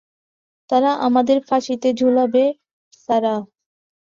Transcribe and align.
তারা 0.69 0.91
আমাদের 1.07 1.37
ফাঁসিতে 1.47 1.89
ঝুলাবে, 1.93 2.43
সারাহ। 2.99 3.39